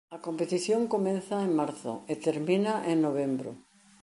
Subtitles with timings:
[0.15, 3.51] A competición comeza en marzo e termina en novembro.